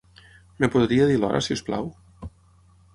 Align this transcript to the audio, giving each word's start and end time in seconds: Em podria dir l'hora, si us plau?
Em 0.67 0.71
podria 0.77 1.07
dir 1.11 1.19
l'hora, 1.21 1.43
si 1.49 1.59
us 1.61 1.65
plau? 1.71 1.91